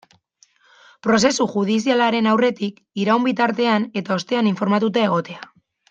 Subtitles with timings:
[1.07, 5.49] Prozesu judizialaren aurretik, iraun bitartean eta ostean informatuta egotea.